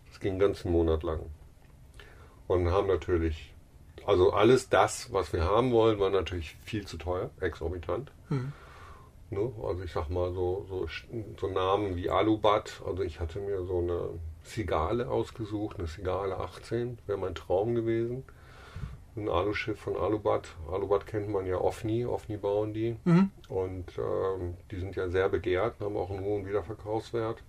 [0.08, 1.20] Das ging einen ganzen Monat lang.
[2.46, 3.54] Und haben natürlich,
[4.06, 8.12] also alles das, was wir haben wollen, war natürlich viel zu teuer, exorbitant.
[8.28, 8.52] Mhm.
[9.30, 9.52] Ne?
[9.62, 10.86] Also ich sag mal so, so,
[11.40, 12.82] so Namen wie Alubat.
[12.86, 14.10] Also ich hatte mir so eine
[14.44, 18.24] Sigale ausgesucht, eine Sigale 18, wäre mein Traum gewesen.
[19.16, 20.48] Ein Aluschiff von Alubat.
[20.70, 22.96] Alubat kennt man ja Ofni, Ofni bauen die.
[23.04, 23.30] Mhm.
[23.48, 27.42] Und ähm, die sind ja sehr begehrt, haben auch einen hohen Wiederverkaufswert.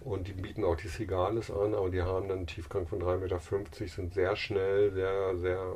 [0.00, 3.18] Und die bieten auch die Sigales an, aber die haben dann einen Tiefgang von 3,50
[3.18, 3.40] Meter,
[3.88, 5.74] sind sehr schnell, sehr, sehr,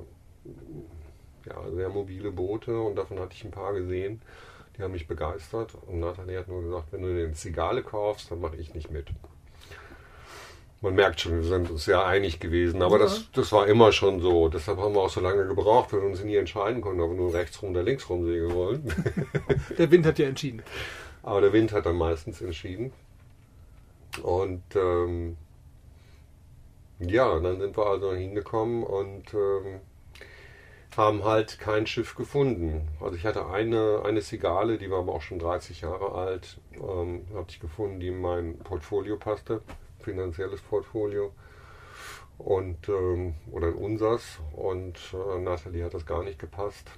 [1.47, 4.23] ja, sehr mobile Boote und davon hatte ich ein paar gesehen.
[4.77, 8.41] Die haben mich begeistert und Nathalie hat nur gesagt, wenn du den Zigale kaufst, dann
[8.41, 9.09] mache ich nicht mit.
[10.81, 13.05] Man merkt schon, wir sind uns sehr einig gewesen, aber Ja.
[13.05, 14.49] das, das war immer schon so.
[14.49, 17.17] Deshalb haben wir auch so lange gebraucht, weil wir uns nie entscheiden konnten, ob wir
[17.17, 18.83] nur rechts rum oder links rum segeln wollen.
[19.79, 20.63] Der Wind hat ja entschieden.
[21.23, 22.93] Aber der Wind hat dann meistens entschieden.
[24.23, 25.37] Und ähm,
[26.99, 29.81] ja, dann sind wir also hingekommen und ähm,
[30.97, 32.89] haben halt kein Schiff gefunden.
[33.01, 37.27] Also ich hatte eine, eine Sigale, die war aber auch schon 30 Jahre alt, ähm,
[37.35, 39.63] habe ich gefunden, die in mein Portfolio passte,
[40.01, 41.33] finanzielles Portfolio.
[42.39, 44.41] Und, ähm, oder in unsers.
[44.53, 46.91] Und äh, Nathalie hat das gar nicht gepasst.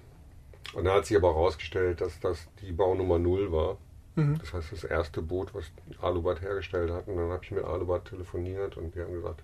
[0.73, 3.77] Und da hat sich aber herausgestellt, dass das die Baunummer 0 war.
[4.17, 4.39] Mhm.
[4.39, 5.65] Das heißt, das erste Boot, was
[6.01, 7.09] Alubat hergestellt hat.
[7.09, 9.43] Und dann habe ich mit Alubat telefoniert und die haben gesagt,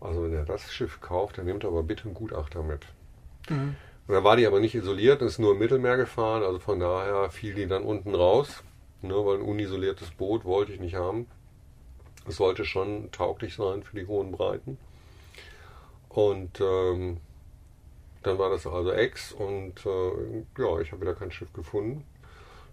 [0.00, 2.86] also wenn er das Schiff kauft, dann nimmt er aber bitte einen Gutachter mit.
[3.48, 3.76] Mhm.
[4.06, 7.30] Und dann war die aber nicht isoliert, ist nur im Mittelmeer gefahren, also von daher
[7.30, 8.62] fiel die dann unten raus,
[9.02, 11.26] ne, weil ein unisoliertes Boot wollte ich nicht haben.
[12.26, 14.78] Es sollte schon tauglich sein für die hohen Breiten.
[16.08, 17.18] Und ähm,
[18.22, 22.04] dann war das also Ex und äh, ja, ich habe wieder kein Schiff gefunden.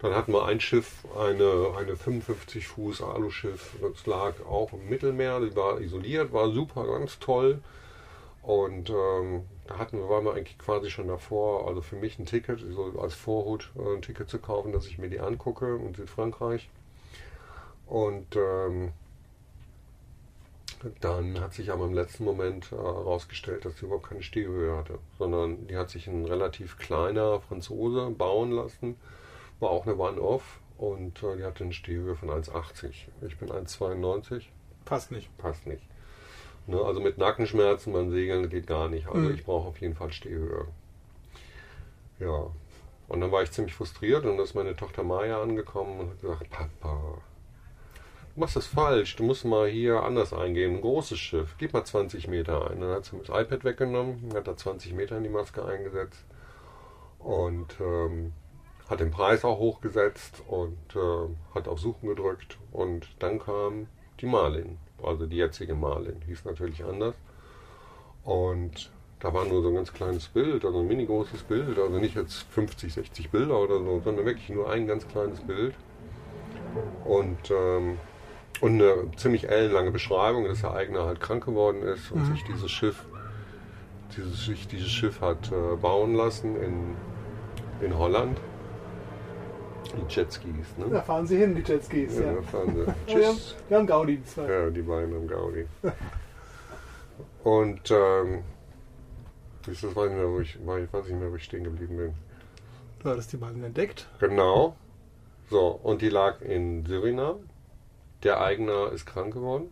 [0.05, 5.39] Dann hatten wir ein Schiff, eine, eine 55 Fuß Aluschiff, das lag auch im Mittelmeer,
[5.39, 7.59] die war isoliert, war super, ganz toll.
[8.43, 12.27] Und ähm, da hatten wir, waren wir eigentlich quasi schon davor, also für mich ein
[12.27, 15.95] Ticket, so als Vorhut äh, ein Ticket zu kaufen, dass ich mir die angucke in
[15.95, 16.69] Südfrankreich.
[17.87, 18.91] Und ähm,
[21.01, 25.65] dann hat sich aber im letzten Moment herausgestellt, dass sie überhaupt keine Stehhöhe hatte, sondern
[25.65, 28.97] die hat sich ein relativ kleiner Franzose bauen lassen,
[29.59, 32.93] war auch eine One-Off und äh, die hatte eine Stehhöhe von 1,80.
[33.27, 34.43] Ich bin 1,92,
[34.85, 35.35] Passt nicht.
[35.37, 35.83] passt nicht.
[36.67, 39.07] Ne, also mit Nackenschmerzen beim Segeln geht gar nicht.
[39.07, 39.35] Also Mhm.
[39.35, 40.67] ich brauche auf jeden Fall Stehhöhe.
[42.19, 42.47] Ja.
[43.07, 46.21] Und dann war ich ziemlich frustriert und dann ist meine Tochter Maya angekommen und hat
[46.21, 47.21] gesagt, Papa,
[48.33, 51.83] du machst das falsch, du musst mal hier anders eingehen, ein großes Schiff, gib mal
[51.85, 52.81] 20 Meter ein.
[52.81, 56.25] Dann hat sie mir das iPad weggenommen, hat da 20 Meter in die Maske eingesetzt
[57.19, 58.33] und ähm,
[58.89, 63.88] hat den Preis auch hochgesetzt und äh, hat auf Suchen gedrückt und dann kam
[64.21, 67.15] die Marlin, also die jetzige Marlin, hieß natürlich anders.
[68.24, 71.98] Und da war nur so ein ganz kleines Bild, also ein mini großes Bild, also
[71.98, 75.74] nicht jetzt 50, 60 Bilder oder so, sondern wirklich nur ein ganz kleines Bild.
[77.06, 77.98] Und, ähm,
[78.62, 82.34] und eine ziemlich ellenlange Beschreibung, dass der Eigner halt krank geworden ist und Mhm.
[82.34, 83.06] sich dieses Schiff,
[84.15, 86.95] dieses, sich dieses Schiff hat äh, bauen lassen in,
[87.82, 88.38] in Holland.
[89.93, 90.86] Die Jetskis, ne?
[90.89, 92.17] Da fahren sie hin, die Jetskis.
[92.17, 92.26] Ja.
[92.26, 92.86] Ja, da fahren sie.
[93.15, 93.56] Wir, haben, Tschüss.
[93.69, 94.17] wir haben Gaudi.
[94.17, 94.52] die zwei.
[94.52, 95.65] Ja, die beiden am Gaudi.
[97.43, 98.43] Und ähm,
[99.65, 102.13] das weiß ich, mehr, wo ich, weiß ich nicht mehr, wo ich stehen geblieben bin.
[103.00, 104.08] Du hattest die beiden entdeckt.
[104.19, 104.76] Genau.
[105.50, 107.38] So, und die lag in Surinam.
[108.24, 109.71] Der Eigner ist krank geworden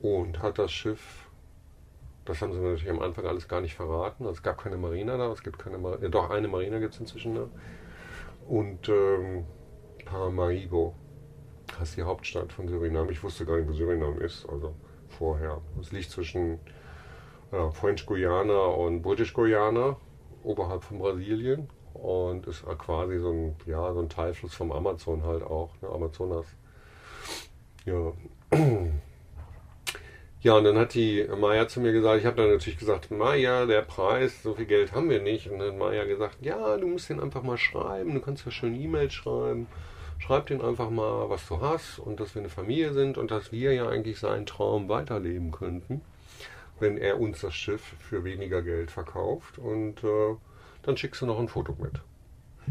[0.00, 1.26] und hat das Schiff,
[2.24, 4.24] das haben sie natürlich am Anfang alles gar nicht verraten.
[4.24, 7.00] Also es gab keine Marina da, es gibt keine Marina, doch eine Marina gibt es
[7.00, 7.48] inzwischen da.
[8.48, 9.44] Und ähm,
[10.04, 10.94] Paramaribo
[11.78, 13.10] heißt die Hauptstadt von Surinam.
[13.10, 14.74] Ich wusste gar nicht, wo Surinam ist, also
[15.08, 15.60] vorher.
[15.80, 16.60] Es liegt zwischen
[17.52, 19.96] ja, French Guiana und British Guiana,
[20.42, 21.68] oberhalb von Brasilien.
[21.94, 26.46] Und ist quasi so ein, ja, so ein Teilfluss vom Amazon halt auch, ne, Amazonas.
[27.84, 28.12] Ja.
[30.46, 33.66] Ja, und dann hat die Maya zu mir gesagt, ich habe dann natürlich gesagt, Maya,
[33.66, 35.50] der Preis, so viel Geld haben wir nicht.
[35.50, 38.52] Und dann hat Maya gesagt, ja, du musst den einfach mal schreiben, du kannst ja
[38.52, 39.66] schön E-Mails schreiben.
[40.20, 43.50] Schreib den einfach mal, was du hast und dass wir eine Familie sind und dass
[43.50, 46.00] wir ja eigentlich seinen Traum weiterleben könnten,
[46.78, 49.58] wenn er uns das Schiff für weniger Geld verkauft.
[49.58, 50.36] Und äh,
[50.84, 51.94] dann schickst du noch ein Foto mit.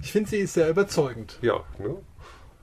[0.01, 1.39] Ich finde, sie ist sehr überzeugend.
[1.41, 1.97] Ja, ne?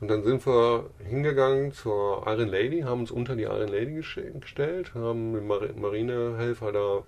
[0.03, 4.97] Und dann sind wir hingegangen zur Iron Lady, haben uns unter die Iron Lady gestellt,
[4.97, 7.05] haben den Mar Marinehelfer da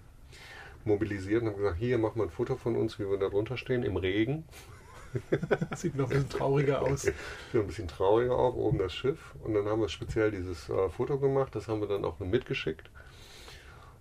[0.85, 3.57] mobilisiert und haben gesagt, hier, mach mal ein Foto von uns, wie wir da drunter
[3.57, 4.45] stehen, im Regen.
[5.75, 7.03] Sieht noch ein bisschen trauriger aus.
[7.03, 7.15] Sieht
[7.55, 9.35] ein bisschen trauriger auf, oben das Schiff.
[9.43, 12.91] Und dann haben wir speziell dieses äh, Foto gemacht, das haben wir dann auch mitgeschickt.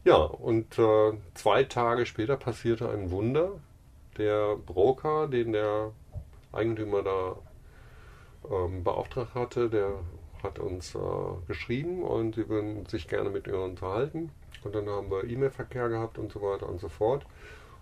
[0.03, 3.53] Ja, und äh, zwei Tage später passierte ein Wunder.
[4.19, 5.93] Der Broker, den der
[6.51, 7.37] Eigentümer da
[8.51, 9.99] ähm, beauftragt hatte, der
[10.41, 10.99] hat uns äh,
[11.47, 14.29] geschrieben und sie würden sich gerne mit ihr unterhalten.
[14.63, 17.25] Und dann haben wir E-Mail-Verkehr gehabt und so weiter und so fort.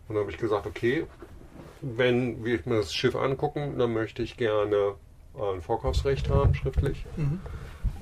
[0.08, 1.06] Und dann habe ich gesagt, okay,
[1.82, 4.96] wenn wir mir das Schiff angucken, dann möchte ich gerne
[5.36, 7.06] ein Vorkaufsrecht haben, schriftlich.
[7.16, 7.40] Mhm.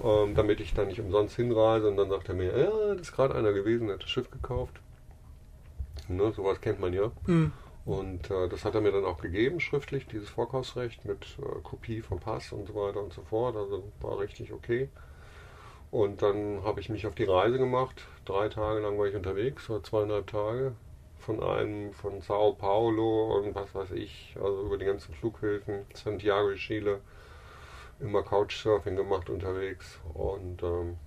[0.03, 1.89] Ähm, damit ich da nicht umsonst hinreise.
[1.89, 4.31] Und dann sagt er mir, ja, das ist gerade einer gewesen, der hat das Schiff
[4.31, 4.79] gekauft.
[6.07, 7.11] Ne, sowas kennt man ja.
[7.27, 7.51] Mhm.
[7.85, 12.01] Und äh, das hat er mir dann auch gegeben, schriftlich, dieses Vorkaufsrecht mit äh, Kopie
[12.01, 13.55] vom Pass und so weiter und so fort.
[13.55, 14.89] Also war richtig okay.
[15.91, 18.05] Und dann habe ich mich auf die Reise gemacht.
[18.25, 20.75] Drei Tage lang war ich unterwegs, oder zweieinhalb Tage.
[21.17, 26.53] Von einem, von Sao Paulo und was weiß ich, also über die ganzen Flughäfen, Santiago
[26.55, 27.01] Chile,
[27.99, 29.99] immer Couchsurfing gemacht unterwegs.
[30.13, 30.97] Und ähm,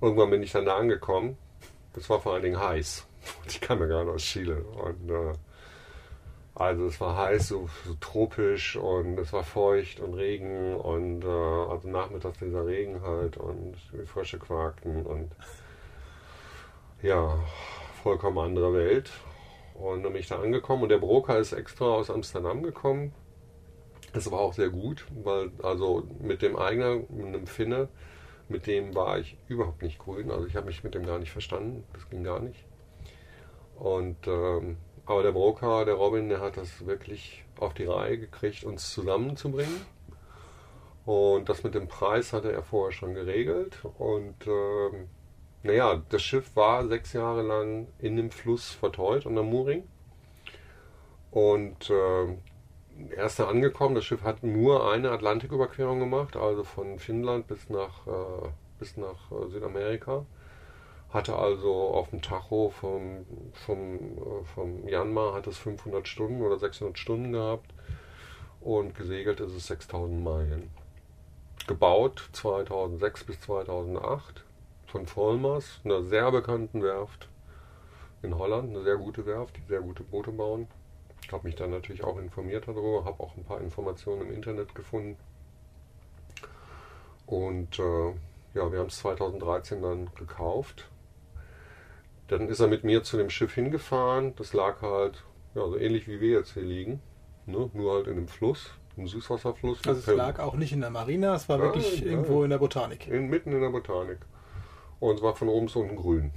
[0.00, 1.36] irgendwann bin ich dann da angekommen.
[1.94, 3.06] Das war vor allen Dingen heiß.
[3.46, 4.62] Ich kam ja gerade aus Chile.
[4.62, 5.32] Und äh,
[6.58, 11.28] also es war heiß, so, so, tropisch und es war feucht und Regen und äh,
[11.28, 15.30] also nachmittags dieser Regen halt und die Frösche quakten und
[17.00, 17.38] ja,
[18.02, 19.12] vollkommen andere Welt.
[19.74, 23.12] Und dann bin ich da angekommen und der Broker ist extra aus Amsterdam gekommen.
[24.12, 27.88] Das war auch sehr gut, weil also mit dem Eigner, mit einem Finne,
[28.48, 30.32] mit dem war ich überhaupt nicht grün.
[30.32, 31.84] Also ich habe mich mit dem gar nicht verstanden.
[31.92, 32.64] Das ging gar nicht.
[33.76, 34.76] Und ähm,
[35.08, 39.80] aber der Broker, der Robin, der hat das wirklich auf die Reihe gekriegt, uns zusammenzubringen.
[41.06, 43.78] Und das mit dem Preis hatte er vorher schon geregelt.
[43.96, 45.08] Und ähm,
[45.62, 49.84] naja, das Schiff war sechs Jahre lang in dem Fluss verteut unter Mooring.
[51.30, 52.36] Und äh,
[53.16, 53.94] er ist da angekommen.
[53.94, 59.32] Das Schiff hat nur eine Atlantiküberquerung gemacht, also von Finnland bis nach, äh, bis nach
[59.32, 60.26] äh, Südamerika.
[61.10, 63.24] Hatte also auf dem Tacho vom,
[63.64, 67.72] vom, äh, vom Janmar hat es 500 Stunden oder 600 Stunden gehabt
[68.60, 70.70] und gesegelt ist es 6000 Meilen.
[71.66, 74.44] Gebaut 2006 bis 2008
[74.86, 77.28] von Vollmers, einer sehr bekannten Werft
[78.22, 80.66] in Holland, eine sehr gute Werft, die sehr gute Boote bauen.
[81.22, 84.74] Ich habe mich dann natürlich auch informiert darüber, habe auch ein paar Informationen im Internet
[84.74, 85.16] gefunden.
[87.26, 88.08] Und äh,
[88.54, 90.88] ja, wir haben es 2013 dann gekauft
[92.28, 94.34] dann ist er mit mir zu dem Schiff hingefahren.
[94.36, 97.00] Das lag halt, ja, so ähnlich wie wir jetzt hier liegen.
[97.46, 97.70] Ne?
[97.72, 99.80] Nur halt in einem Fluss, einem Süßwasserfluss.
[99.86, 102.50] Also es lag auch nicht in der Marina, es war ja, wirklich ja, irgendwo in
[102.50, 103.08] der Botanik.
[103.08, 104.18] In, mitten in der Botanik.
[105.00, 106.32] Und es war von oben bis unten grün.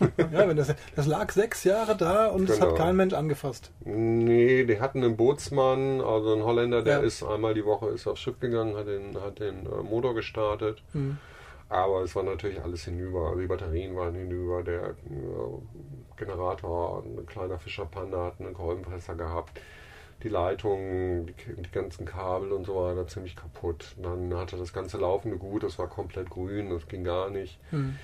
[0.32, 2.70] ja, wenn das, das lag sechs Jahre da und es genau.
[2.72, 3.70] hat kein Mensch angefasst.
[3.84, 7.04] Nee, die hatten einen Bootsmann, also ein Holländer, der ja.
[7.04, 10.82] ist einmal die Woche ist aufs Schiff gegangen, hat den, hat den äh, Motor gestartet.
[10.92, 11.18] Hm.
[11.72, 13.28] Aber es war natürlich alles hinüber.
[13.28, 19.14] Also die Batterien waren hinüber, der äh, Generator, ein kleiner Fischer Panda hat einen Kolbenpresser
[19.14, 19.58] gehabt.
[20.22, 23.96] Die Leitungen, die, die, ganzen Kabel und so weiter ziemlich kaputt.
[23.96, 27.58] Dann hatte das ganze Laufende gut, das war komplett grün, das ging gar nicht.
[27.72, 27.96] Mhm.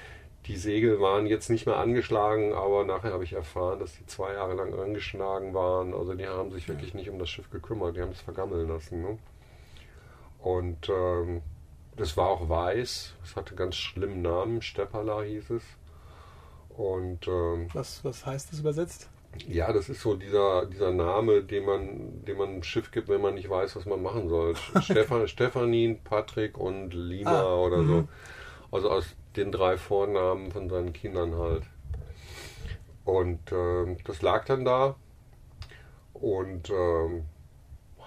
[0.47, 4.33] Die Segel waren jetzt nicht mehr angeschlagen, aber nachher habe ich erfahren, dass die zwei
[4.33, 5.93] Jahre lang angeschlagen waren.
[5.93, 9.03] Also die haben sich wirklich nicht um das Schiff gekümmert, die haben es vergammeln lassen.
[9.03, 9.19] Ne?
[10.39, 11.43] Und ähm,
[11.99, 13.15] das war auch weiß.
[13.23, 14.63] Es hatte ganz schlimmen Namen.
[14.63, 15.65] Steppala hieß es.
[16.71, 19.11] Und ähm, was, was heißt das übersetzt?
[19.47, 23.21] Ja, das ist so dieser, dieser Name, den man, den man einem Schiff gibt, wenn
[23.21, 24.55] man nicht weiß, was man machen soll.
[24.81, 27.95] Stefan, Stefanin, Patrick und Lina ah, oder so.
[27.95, 28.09] Mhm.
[28.71, 31.65] Also aus den drei Vornamen von seinen Kindern halt.
[33.05, 34.97] Und äh, das lag dann da.
[36.15, 37.23] Und äh,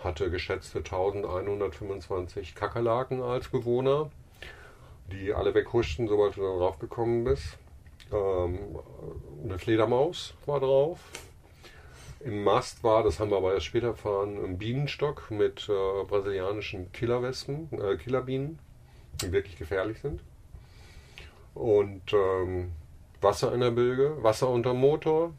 [0.03, 4.09] hatte geschätzte 1125 Kakerlaken als Bewohner,
[5.11, 7.57] die alle weghuschten, sobald du darauf gekommen bist.
[8.11, 8.79] Ähm,
[9.43, 10.99] eine Fledermaus war drauf.
[12.19, 16.91] Im Mast war, das haben wir aber erst später erfahren, ein Bienenstock mit äh, brasilianischen
[16.91, 18.59] Killerwespen, äh, Killerbienen,
[19.21, 20.21] die wirklich gefährlich sind.
[21.55, 22.73] Und ähm,
[23.21, 25.33] Wasser in der Bilge, Wasser unter Motor.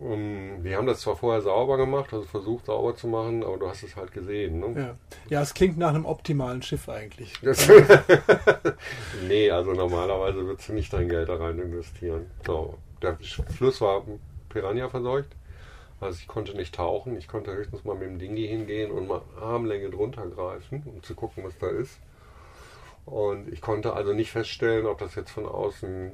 [0.00, 3.82] Wir haben das zwar vorher sauber gemacht, also versucht sauber zu machen, aber du hast
[3.82, 4.60] es halt gesehen.
[4.60, 4.80] Ne?
[4.80, 4.96] Ja.
[5.28, 7.32] ja, es klingt nach einem optimalen Schiff eigentlich.
[7.42, 7.68] Das
[9.28, 12.30] nee, also normalerweise würdest du nicht dein Geld da rein investieren.
[12.46, 14.04] So, der Fluss war
[14.48, 15.34] Piranha verseucht.
[16.00, 19.22] Also ich konnte nicht tauchen, ich konnte höchstens mal mit dem Dingi hingehen und mal
[19.40, 21.98] Armlänge drunter greifen, um zu gucken, was da ist.
[23.04, 26.12] Und ich konnte also nicht feststellen, ob das jetzt von außen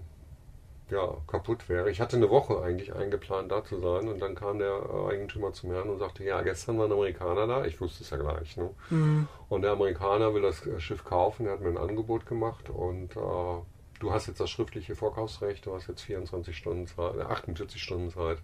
[0.91, 1.91] ja, kaputt wäre.
[1.91, 4.09] Ich hatte eine Woche eigentlich eingeplant, da zu sein.
[4.09, 7.65] Und dann kam der Eigentümer zu mir und sagte, ja, gestern war ein Amerikaner da.
[7.65, 8.57] Ich wusste es ja gleich.
[8.57, 8.71] Ne?
[8.91, 9.29] Mhm.
[9.49, 11.47] Und der Amerikaner will das Schiff kaufen.
[11.47, 12.69] Er hat mir ein Angebot gemacht.
[12.69, 13.63] Und äh,
[13.99, 15.65] du hast jetzt das schriftliche Vorkaufsrecht.
[15.65, 18.39] Du hast jetzt 24 Stunden Zeit, 48 Stunden Zeit,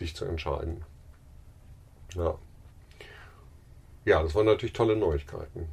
[0.00, 0.84] dich zu entscheiden.
[2.14, 2.36] Ja.
[4.04, 5.68] Ja, das waren natürlich tolle Neuigkeiten.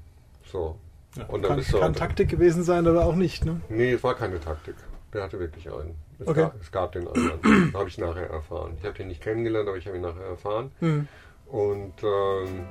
[0.45, 0.77] So.
[1.15, 3.61] Ja, und dann kann, bist du kann Taktik gewesen sein, aber auch nicht, ne?
[3.69, 4.75] Nee, es war keine Taktik.
[5.13, 5.95] Der hatte wirklich einen.
[6.23, 6.41] Es, okay.
[6.41, 7.73] gab, es gab den anderen.
[7.73, 8.73] habe ich nachher erfahren.
[8.79, 10.71] Ich habe den nicht kennengelernt, aber ich habe ihn nachher erfahren.
[10.79, 11.07] Mhm.
[11.47, 12.65] Und ähm,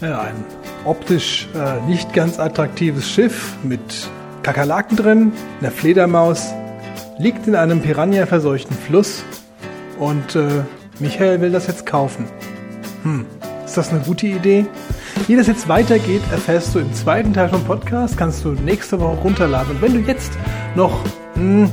[0.00, 0.44] ja, ein
[0.84, 4.08] optisch äh, nicht ganz attraktives Schiff mit
[4.42, 6.52] Kakerlaken drin, einer Fledermaus,
[7.18, 9.24] liegt in einem Piranha-verseuchten Fluss
[9.98, 10.62] und äh,
[10.98, 12.26] Michael will das jetzt kaufen.
[13.02, 13.26] Hm,
[13.64, 14.66] ist das eine gute Idee?
[15.26, 19.16] Wie das jetzt weitergeht, erfährst du im zweiten Teil vom Podcast, kannst du nächste Woche
[19.18, 19.76] runterladen.
[19.76, 20.32] Und wenn du jetzt
[20.74, 21.04] noch
[21.34, 21.68] mh,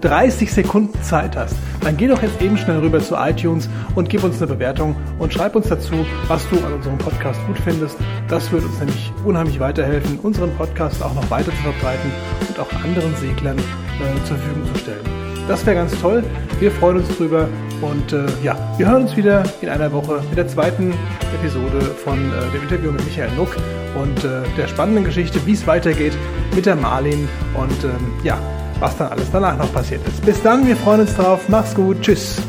[0.00, 4.24] 30 Sekunden Zeit hast, dann geh doch jetzt eben schnell rüber zu iTunes und gib
[4.24, 7.96] uns eine Bewertung und schreib uns dazu, was du an unserem Podcast gut findest.
[8.28, 12.10] Das wird uns nämlich unheimlich weiterhelfen, unseren Podcast auch noch weiter zu verbreiten
[12.48, 15.20] und auch anderen Seglern äh, zur Verfügung zu stellen.
[15.48, 16.22] Das wäre ganz toll.
[16.60, 17.48] Wir freuen uns drüber
[17.80, 20.94] und äh, ja, wir hören uns wieder in einer Woche mit der zweiten
[21.34, 23.56] Episode von äh, dem Interview mit Michael Nuck
[24.00, 26.12] und äh, der spannenden Geschichte, wie es weitergeht
[26.54, 28.38] mit der Marlin und ähm, ja,
[28.80, 30.24] was dann alles danach noch passiert ist.
[30.24, 31.42] Bis dann, wir freuen uns drauf.
[31.48, 32.00] Mach's gut.
[32.00, 32.40] Tschüss.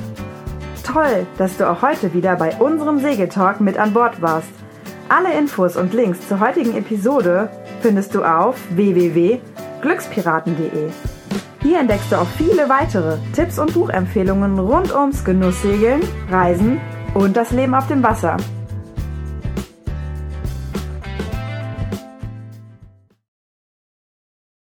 [0.84, 4.50] Toll, dass du auch heute wieder bei unserem Segeltalk mit an Bord warst.
[5.10, 7.50] Alle Infos und Links zur heutigen Episode
[7.82, 10.90] findest du auf www.glückspiraten.de.
[11.62, 16.82] Hier entdeckst du auch viele weitere Tipps und Buchempfehlungen rund ums Genusssegeln, Reisen
[17.14, 18.38] und das Leben auf dem Wasser.